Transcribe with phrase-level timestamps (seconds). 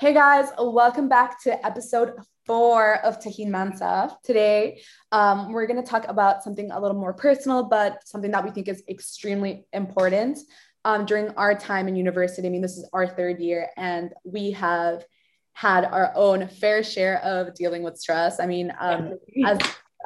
[0.00, 2.14] Hey guys, welcome back to episode
[2.46, 4.14] four of Tahin Mansa.
[4.24, 4.82] Today,
[5.12, 8.50] um, we're going to talk about something a little more personal, but something that we
[8.50, 10.40] think is extremely important
[10.84, 12.48] um, during our time in university.
[12.48, 15.04] I mean, this is our third year, and we have
[15.52, 18.40] had our own fair share of dealing with stress.
[18.40, 19.12] I mean, um,
[19.46, 19.60] as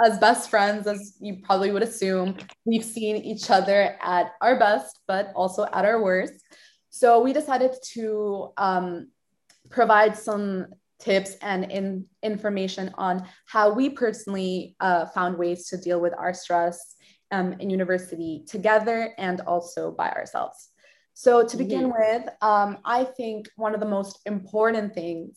[0.05, 2.37] as best friends, as you probably would assume,
[2.67, 6.35] we've seen each other at our best, but also at our worst.
[6.91, 9.09] So we decided to um,
[9.71, 10.67] provide some
[10.99, 16.35] tips and in, information on how we personally uh, found ways to deal with our
[16.35, 16.97] stress
[17.31, 20.71] um, in university together and also by ourselves.
[21.15, 22.23] So, to begin mm-hmm.
[22.23, 25.37] with, um, I think one of the most important things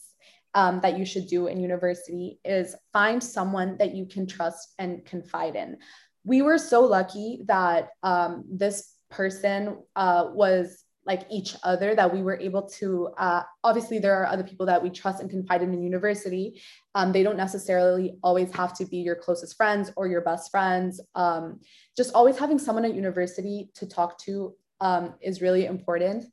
[0.53, 5.03] um, that you should do in university is find someone that you can trust and
[5.05, 5.77] confide in.
[6.23, 12.21] We were so lucky that um, this person uh, was like each other that we
[12.21, 15.73] were able to uh, obviously there are other people that we trust and confide in
[15.73, 16.61] in university.
[16.93, 21.01] Um, they don't necessarily always have to be your closest friends or your best friends.
[21.15, 21.59] Um,
[21.97, 26.25] just always having someone at university to talk to um, is really important.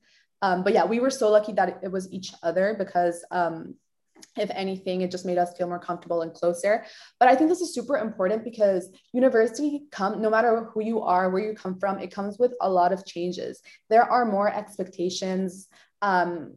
[0.43, 3.75] Um, but yeah we were so lucky that it was each other because um,
[4.37, 6.85] if anything it just made us feel more comfortable and closer.
[7.19, 11.31] But i think this is super important because university come no matter who you are
[11.31, 13.61] where you come from it comes with a lot of changes.
[13.91, 15.69] There are more expectations
[16.03, 16.55] um,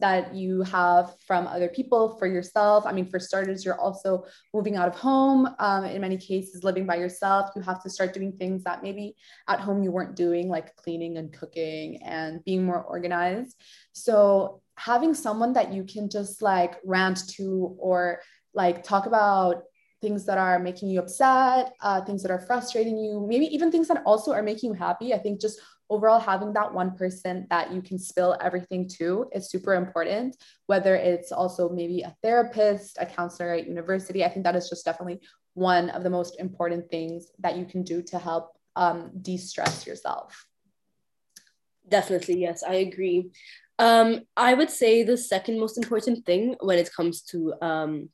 [0.00, 4.76] that you have from other people for yourself i mean for starters you're also moving
[4.76, 8.32] out of home um, in many cases living by yourself you have to start doing
[8.32, 9.14] things that maybe
[9.48, 13.56] at home you weren't doing like cleaning and cooking and being more organized
[13.92, 18.20] so having someone that you can just like rant to or
[18.54, 19.62] like talk about
[20.00, 23.88] things that are making you upset, uh, things that are frustrating you, maybe even things
[23.88, 25.12] that also are making you happy.
[25.12, 29.50] I think just overall having that one person that you can spill everything to is
[29.50, 34.24] super important, whether it's also maybe a therapist, a counselor at university.
[34.24, 35.20] I think that is just definitely
[35.54, 39.86] one of the most important things that you can do to help um, de stress
[39.86, 40.46] yourself.
[41.88, 43.30] Definitely, yes, I agree.
[43.80, 48.10] Um, I would say the second most important thing when it comes to um,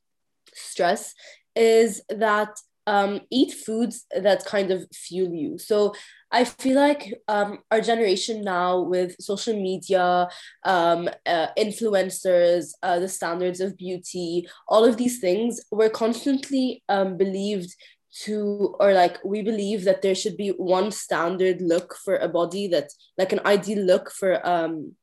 [0.53, 1.13] stress
[1.55, 2.57] is that
[2.87, 5.59] um, eat foods that kind of fuel you.
[5.59, 5.93] So
[6.31, 10.27] I feel like um, our generation now with social media,
[10.65, 17.17] um, uh, influencers, uh, the standards of beauty, all of these things, we're constantly um,
[17.17, 17.73] believed
[18.23, 22.67] to or like we believe that there should be one standard look for a body
[22.67, 24.95] that like an ideal look for um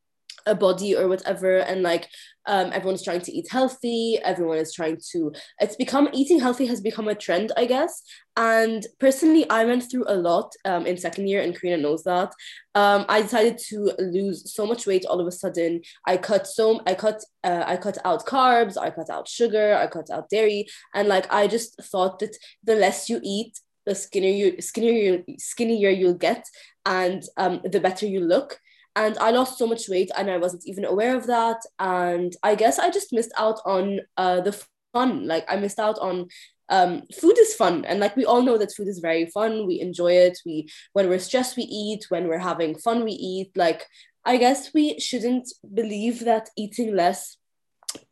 [0.47, 2.09] a body or whatever and like
[2.47, 6.81] um, everyone's trying to eat healthy everyone is trying to it's become eating healthy has
[6.81, 8.03] become a trend i guess.
[8.37, 12.33] And personally i went through a lot um, in second year and karina knows that.
[12.75, 15.81] Um, i decided to lose so much weight all of a sudden.
[16.07, 19.87] I cut so i cut uh, i cut out carbs i cut out sugar i
[19.87, 20.67] cut out dairy.
[20.95, 25.37] And like i just thought that the less you eat the skinnier you skinnier you
[25.39, 26.45] skinnier you'll get
[26.87, 28.59] and um, the better you look
[28.97, 31.59] and I lost so much weight and I wasn't even aware of that.
[31.79, 34.61] And I guess I just missed out on uh, the
[34.93, 35.27] fun.
[35.27, 36.29] Like I missed out on
[36.69, 37.85] um, food is fun.
[37.85, 39.67] And like we all know that food is very fun.
[39.67, 40.39] We enjoy it.
[40.47, 42.07] We when we're stressed we eat.
[42.09, 43.51] When we're having fun we eat.
[43.57, 43.87] Like
[44.25, 47.37] i guess we shouldn't believe that eating less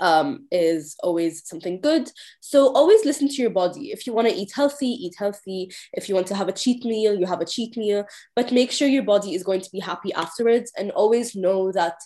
[0.01, 2.11] um, is always something good.
[2.41, 3.91] So always listen to your body.
[3.93, 5.73] If you want to eat healthy, eat healthy.
[5.93, 8.05] If you want to have a cheat meal, you have a cheat meal.
[8.37, 11.97] But make sure your body is going to be happy afterwards, and always know that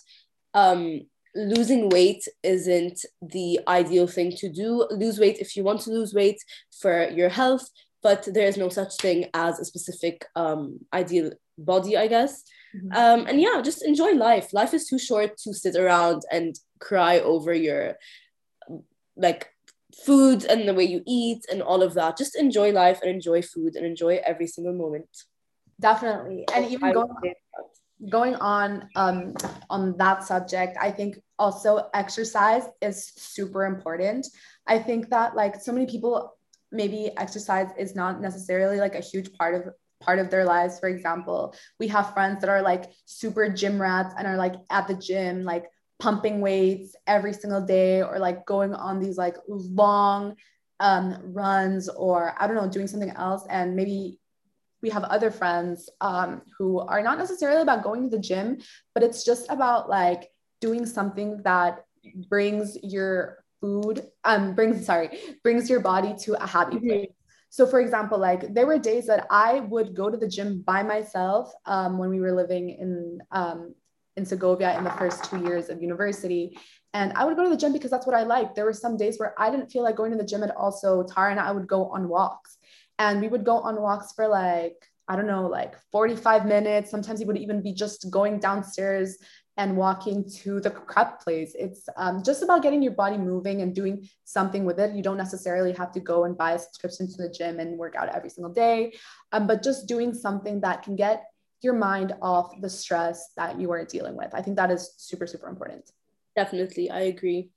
[0.53, 1.01] um,
[1.35, 4.87] losing weight isn't the ideal thing to do.
[4.91, 6.39] Lose weight if you want to lose weight
[6.81, 7.69] for your health,
[8.03, 12.43] but there is no such thing as a specific um, ideal body, I guess.
[12.75, 12.91] Mm-hmm.
[12.91, 14.53] Um, and yeah, just enjoy life.
[14.53, 17.95] Life is too short to sit around and cry over your
[19.15, 19.49] like
[20.05, 22.17] food and the way you eat and all of that.
[22.17, 25.09] Just enjoy life and enjoy food and enjoy every single moment.
[25.79, 26.45] Definitely.
[26.53, 27.09] And even going
[28.09, 29.33] going on um,
[29.69, 34.27] on that subject, I think also exercise is super important.
[34.67, 36.36] I think that like so many people
[36.71, 40.79] maybe exercise is not necessarily like a huge part of part of their lives.
[40.79, 44.87] For example we have friends that are like super gym rats and are like at
[44.87, 45.65] the gym like
[45.99, 50.35] pumping weights every single day or like going on these like long
[50.79, 53.45] um, runs or i don't know doing something else.
[53.49, 54.19] And maybe
[54.83, 58.59] we have other friends um, who are not necessarily about going to the gym
[58.93, 60.29] but it's just about like
[60.61, 61.83] doing something that
[62.29, 65.09] brings your food um brings sorry
[65.43, 66.87] brings your body to a happy mm-hmm.
[66.87, 67.09] place
[67.49, 70.83] so for example like there were days that i would go to the gym by
[70.83, 73.73] myself um, when we were living in um,
[74.17, 76.57] in Segovia in the first two years of university.
[76.93, 78.55] And I would go to the gym because that's what I like.
[78.55, 80.71] There were some days where I didn't feel like going to the gym at all.
[80.71, 82.57] So Tara and I would go on walks
[82.97, 84.75] and we would go on walks for like,
[85.07, 86.89] I don't know, like 45 minutes.
[86.89, 89.17] Sometimes it would even be just going downstairs
[89.57, 91.55] and walking to the crepe place.
[91.57, 94.95] It's um, just about getting your body moving and doing something with it.
[94.95, 97.95] You don't necessarily have to go and buy a subscription to the gym and work
[97.95, 98.93] out every single day,
[99.31, 101.25] um, but just doing something that can get
[101.61, 104.29] your mind off the stress that you are dealing with.
[104.33, 105.89] I think that is super, super important.
[106.35, 107.49] Definitely, I agree.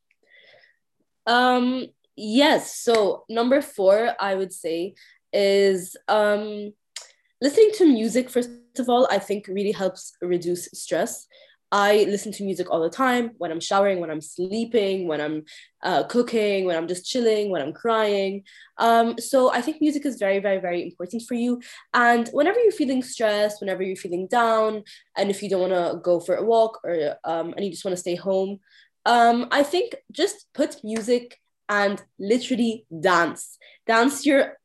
[1.27, 1.87] Um,
[2.17, 2.77] yes.
[2.77, 4.95] So number four, I would say,
[5.35, 6.73] is um,
[7.43, 8.31] listening to music.
[8.31, 11.27] First of all, I think really helps reduce stress.
[11.73, 15.45] I listen to music all the time when I'm showering, when I'm sleeping, when I'm
[15.83, 18.43] uh, cooking, when I'm just chilling, when I'm crying.
[18.79, 21.61] Um, so I think music is very, very, very important for you.
[21.95, 24.83] And whenever you're feeling stressed, whenever you're feeling down,
[25.17, 27.85] and if you don't want to go for a walk or um, and you just
[27.85, 28.59] want to stay home,
[29.07, 31.39] um, I think just put music
[31.69, 33.59] and literally dance.
[33.87, 34.57] Dance your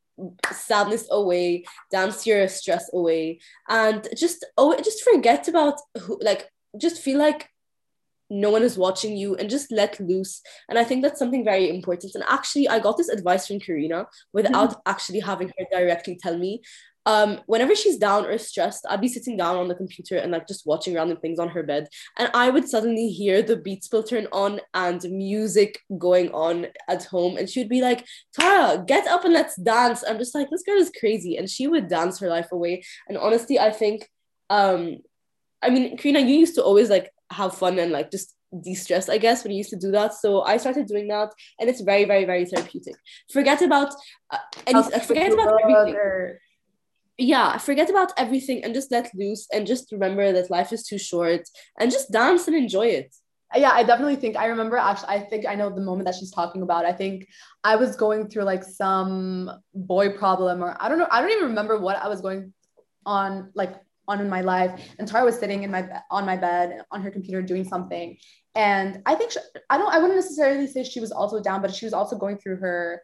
[0.49, 3.37] sadness away dance your stress away
[3.67, 6.49] and just oh just forget about who like
[6.79, 7.49] just feel like
[8.29, 10.41] no one is watching you and just let loose.
[10.69, 12.15] And I think that's something very important.
[12.15, 14.79] And actually, I got this advice from Karina without mm-hmm.
[14.85, 16.61] actually having her directly tell me.
[17.07, 20.47] Um, whenever she's down or stressed, I'd be sitting down on the computer and like
[20.47, 21.87] just watching random things on her bed,
[22.17, 27.03] and I would suddenly hear the Beats Pill turn on and music going on at
[27.05, 30.49] home, and she would be like, "Tara, get up and let's dance." I'm just like,
[30.49, 32.83] "This girl is crazy," and she would dance her life away.
[33.07, 34.09] And honestly, I think
[34.49, 34.97] um
[35.65, 39.17] I mean, Karina, you used to always like have fun and like just de-stress, I
[39.17, 40.13] guess, when you used to do that.
[40.13, 42.95] So I started doing that, and it's very, very, very therapeutic.
[43.31, 43.93] Forget about
[44.31, 45.95] uh, any, uh, forget about everything.
[45.95, 46.39] Or...
[47.17, 50.97] Yeah, forget about everything and just let loose and just remember that life is too
[50.97, 51.41] short
[51.79, 53.15] and just dance and enjoy it
[53.55, 56.31] yeah i definitely think i remember actually i think i know the moment that she's
[56.31, 57.27] talking about i think
[57.63, 61.45] i was going through like some boy problem or i don't know i don't even
[61.45, 62.53] remember what i was going
[63.05, 63.75] on like
[64.07, 64.79] on in my life.
[64.99, 68.17] And tara was sitting in my on my bed on her computer doing something.
[68.55, 71.75] And i think she, i don't i wouldn't necessarily say she was also down but
[71.75, 73.01] she was also going through her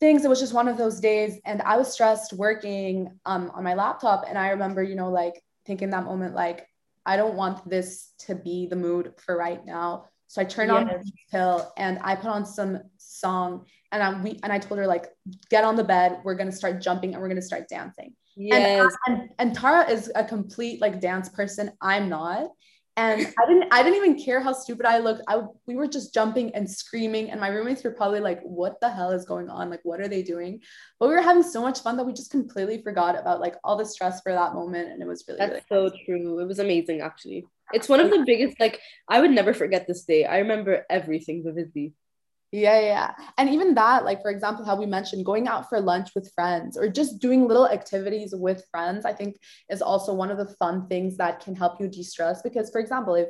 [0.00, 0.24] things.
[0.24, 1.40] It was just one of those days.
[1.44, 4.24] And i was stressed working um, on my laptop.
[4.28, 6.66] And i remember you know like thinking that moment like
[7.06, 10.06] i don't want this to be the mood for right now.
[10.26, 10.80] So i turned yes.
[10.80, 13.66] on the pill and i put on some song.
[13.92, 15.06] And I, we, and I told her like
[15.50, 16.18] get on the bed.
[16.24, 18.94] We're going to start jumping and we're going to start dancing Yes.
[19.06, 21.72] And, and, and Tara is a complete like dance person.
[21.80, 22.48] I'm not.
[22.96, 25.22] And I didn't I didn't even care how stupid I looked.
[25.26, 28.88] I we were just jumping and screaming and my roommates were probably like what the
[28.88, 29.68] hell is going on?
[29.68, 30.60] Like what are they doing?
[31.00, 33.76] But we were having so much fun that we just completely forgot about like all
[33.76, 36.38] the stress for that moment and it was really That's really so true.
[36.38, 37.46] It was amazing actually.
[37.72, 38.78] It's one of the biggest like
[39.08, 40.24] I would never forget this day.
[40.24, 41.94] I remember everything vividly.
[42.54, 43.14] Yeah, yeah.
[43.36, 46.78] And even that, like, for example, how we mentioned going out for lunch with friends
[46.78, 50.86] or just doing little activities with friends, I think is also one of the fun
[50.86, 52.42] things that can help you de stress.
[52.42, 53.26] Because, for example, if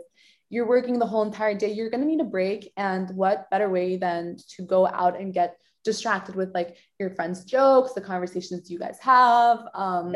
[0.51, 2.71] you're working the whole entire day, you're going to need a break.
[2.77, 7.47] And what better way than to go out and get distracted with like your friends'
[7.47, 10.13] jokes, the conversations you guys have, um,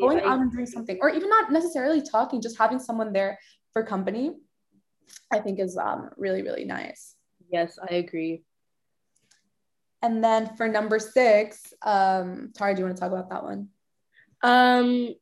[0.00, 3.38] going out and doing something, or even not necessarily talking, just having someone there
[3.72, 4.32] for company,
[5.32, 7.14] I think is um, really, really nice.
[7.50, 8.42] Yes, I agree.
[10.02, 13.68] And then for number six, um, Tara, do you want to talk about that one?
[14.42, 15.14] Um,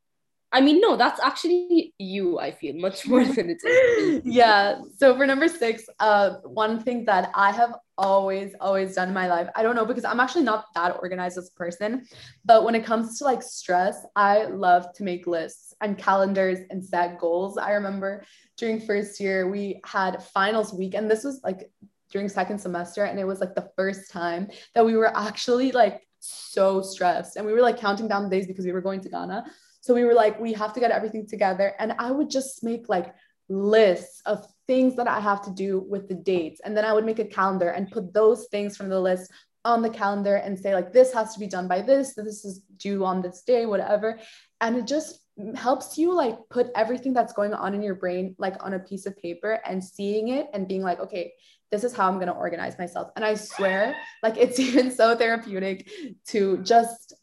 [0.52, 4.22] I mean, no, that's actually you, I feel, much more than it is.
[4.24, 4.80] yeah.
[4.96, 9.26] So for number six, uh, one thing that I have always, always done in my
[9.28, 12.06] life, I don't know, because I'm actually not that organized as a person,
[12.44, 16.84] but when it comes to like stress, I love to make lists and calendars and
[16.84, 17.58] set goals.
[17.58, 18.24] I remember
[18.56, 21.70] during first year, we had finals week, and this was like
[22.16, 26.00] during second semester and it was like the first time that we were actually like
[26.20, 29.10] so stressed and we were like counting down the days because we were going to
[29.10, 29.44] Ghana.
[29.82, 31.74] So we were like, we have to get everything together.
[31.78, 33.14] And I would just make like
[33.50, 36.62] lists of things that I have to do with the dates.
[36.64, 39.30] And then I would make a calendar and put those things from the list
[39.66, 42.62] on the calendar and say, like, this has to be done by this, this is
[42.78, 44.18] due on this day, whatever.
[44.62, 45.20] And it just
[45.54, 49.04] helps you like put everything that's going on in your brain like on a piece
[49.04, 51.32] of paper and seeing it and being like, okay,
[51.70, 53.10] this is how I'm going to organize myself.
[53.16, 55.88] And I swear, like, it's even so therapeutic
[56.28, 57.14] to just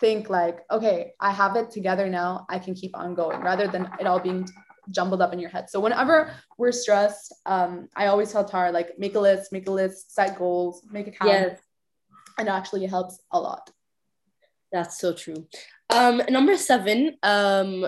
[0.00, 2.46] think, like, okay, I have it together now.
[2.48, 4.48] I can keep on going rather than it all being
[4.90, 5.68] jumbled up in your head.
[5.68, 9.72] So whenever we're stressed, um, I always tell Tara, like, make a list, make a
[9.72, 11.48] list, set goals, make a calendar.
[11.50, 11.60] Yes.
[12.38, 13.70] And actually it helps a lot.
[14.70, 15.48] That's so true.
[15.90, 17.86] Um, number seven, um,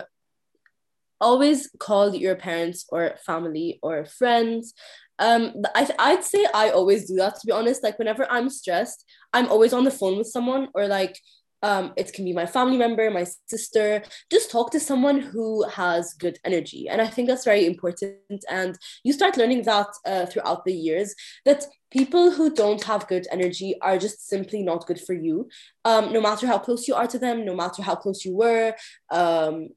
[1.21, 4.75] always call your parents or family or friends
[5.21, 9.05] um I, i'd say i always do that to be honest like whenever i'm stressed
[9.33, 11.17] i'm always on the phone with someone or like
[11.63, 14.03] um, it can be my family member, my sister.
[14.31, 16.89] Just talk to someone who has good energy.
[16.89, 18.45] And I think that's very important.
[18.49, 23.27] And you start learning that uh, throughout the years that people who don't have good
[23.31, 25.49] energy are just simply not good for you.
[25.85, 28.75] Um, no matter how close you are to them, no matter how close you were.
[29.11, 29.69] Um,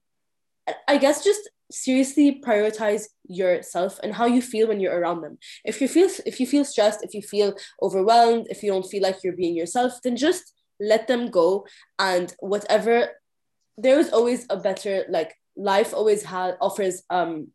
[0.87, 5.37] I guess just seriously prioritize yourself and how you feel when you're around them.
[5.65, 9.03] If you feel if you feel stressed if you feel overwhelmed if you don't feel
[9.03, 11.65] like you're being yourself then just let them go.
[11.99, 13.09] And whatever
[13.77, 17.47] there is always a better like life always has offers um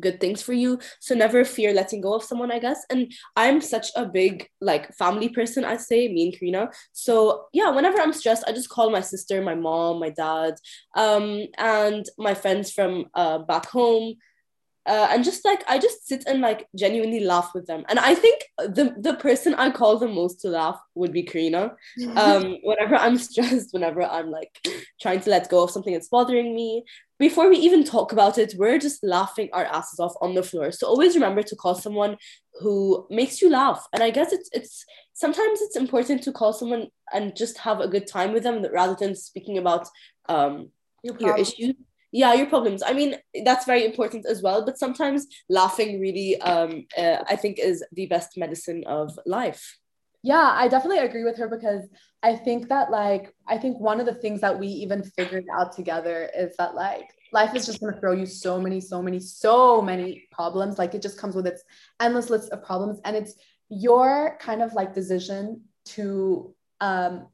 [0.00, 3.60] good things for you so never fear letting go of someone i guess and i'm
[3.60, 8.12] such a big like family person i'd say me and karina so yeah whenever i'm
[8.12, 10.54] stressed i just call my sister my mom my dad
[10.96, 14.14] um and my friends from uh back home
[14.84, 17.84] uh, and just like I just sit and like genuinely laugh with them.
[17.88, 21.76] And I think the the person I call the most to laugh would be Karina.
[22.16, 24.58] Um, whenever I'm stressed, whenever I'm like
[25.00, 26.84] trying to let go of something that's bothering me,
[27.22, 30.72] before we even talk about it, we're just laughing our asses off on the floor.
[30.72, 32.16] So always remember to call someone
[32.60, 33.86] who makes you laugh.
[33.92, 37.86] And I guess it's it's sometimes it's important to call someone and just have a
[37.86, 39.86] good time with them rather than speaking about
[40.28, 40.70] um
[41.04, 41.74] your, your issues.
[42.10, 42.82] Yeah your problems.
[42.84, 43.14] I mean
[43.44, 44.64] that's very important as well.
[44.66, 49.64] But sometimes laughing really um uh, i think is the best medicine of life
[50.22, 51.88] yeah i definitely agree with her because
[52.22, 55.72] i think that like i think one of the things that we even figured out
[55.72, 59.18] together is that like life is just going to throw you so many so many
[59.18, 61.62] so many problems like it just comes with its
[62.00, 63.34] endless list of problems and it's
[63.68, 67.26] your kind of like decision to um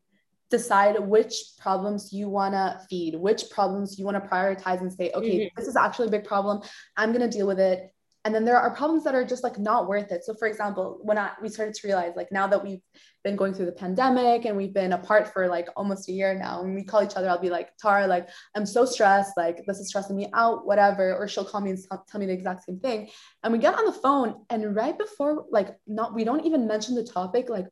[0.51, 5.11] decide which problems you want to feed, which problems you want to prioritize and say,
[5.15, 5.61] okay, mm-hmm.
[5.61, 6.63] this is actually a big problem.
[6.97, 7.93] I'm going to deal with it.
[8.29, 10.23] And then there are problems that are just like not worth it.
[10.23, 12.83] So, for example, when I, we started to realize, like, now that we've
[13.25, 16.61] been going through the pandemic and we've been apart for like almost a year now,
[16.63, 19.33] and we call each other, I'll be like, Tara, like, I'm so stressed.
[19.39, 21.17] Like, this is stressing me out, whatever.
[21.17, 23.09] Or she'll call me and tell me the exact same thing.
[23.43, 26.97] And we get on the phone, and right before, like, not, we don't even mention
[26.97, 27.69] the topic, like,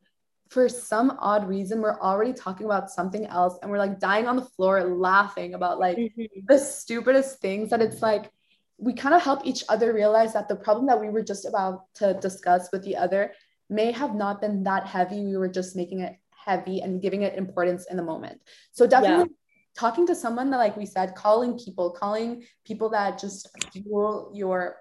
[0.48, 4.36] for some odd reason we're already talking about something else and we're like dying on
[4.36, 6.22] the floor laughing about like mm-hmm.
[6.46, 8.30] the stupidest things that it's like
[8.78, 11.92] we kind of help each other realize that the problem that we were just about
[11.94, 13.32] to discuss with the other
[13.70, 15.24] may have not been that heavy.
[15.24, 16.16] We were just making it
[16.46, 18.40] heavy and giving it importance in the moment.
[18.72, 19.80] So definitely yeah.
[19.80, 24.76] talking to someone that like we said calling people calling people that just fuel your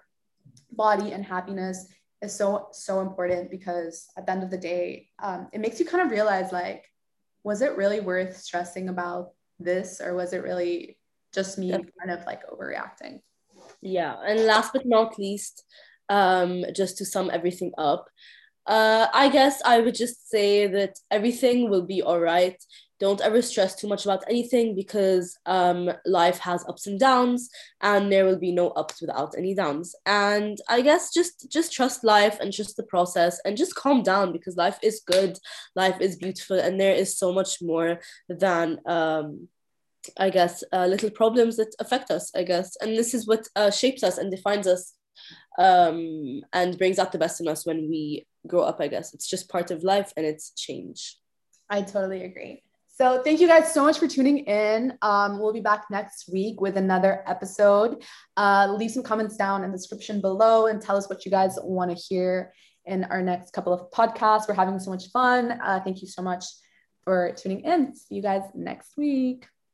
[0.71, 1.87] body and happiness
[2.21, 5.85] is so so important because at the end of the day um, it makes you
[5.85, 6.85] kind of realize like
[7.43, 10.97] was it really worth stressing about this or was it really
[11.33, 13.19] just me kind of like overreacting
[13.85, 15.63] yeah and last but not least
[16.09, 18.09] um, just to sum everything up
[18.65, 22.57] uh, i guess i would just say that everything will be all right.
[22.97, 27.49] Don't ever stress too much about anything because um, life has ups and downs
[27.81, 29.93] and there will be no ups without any downs.
[30.05, 34.31] And i guess just just trust life and trust the process and just calm down
[34.31, 35.37] because life is good
[35.75, 37.99] life is beautiful and there is so much more
[38.29, 39.49] than um,
[40.17, 43.71] i guess uh, little problems that affect us i guess and this is what uh,
[43.71, 44.93] shapes us and defines us
[45.57, 49.27] um, and brings out the best in us when we grow up i guess it's
[49.27, 51.17] just part of life and it's change
[51.69, 52.61] I totally agree.
[52.87, 54.97] So thank you guys so much for tuning in.
[55.01, 58.03] Um, we'll be back next week with another episode.
[58.37, 61.57] Uh, leave some comments down in the description below and tell us what you guys
[61.61, 62.53] want to hear
[62.85, 64.47] in our next couple of podcasts.
[64.47, 65.59] We're having so much fun.
[65.61, 66.45] Uh, thank you so much
[67.03, 67.95] for tuning in.
[67.95, 69.45] See you guys next week.